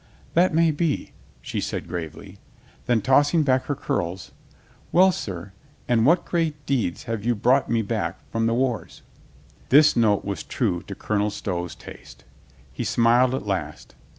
"That 0.33 0.51
may 0.51 0.71
be," 0.71 1.11
she 1.43 1.61
said 1.61 1.87
gravely. 1.87 2.39
Then, 2.87 3.03
tossing 3.03 3.43
back 3.43 3.65
her 3.65 3.75
curls, 3.75 4.31
"Well, 4.91 5.11
sir, 5.11 5.51
and 5.87 6.07
what 6.07 6.25
great 6.25 6.65
deeds 6.65 7.03
have 7.03 7.23
you 7.23 7.35
brought 7.35 7.69
me 7.69 7.83
back 7.83 8.17
from 8.31 8.47
the 8.47 8.55
wars?" 8.55 9.03
This 9.69 9.95
note 9.95 10.25
was 10.25 10.41
true 10.41 10.81
to 10.87 10.95
Colonel 10.95 11.29
Stow's 11.29 11.75
taste. 11.75 12.23
He 12.73 12.83
smiled 12.83 13.35
at 13.35 13.45
last. 13.45 13.93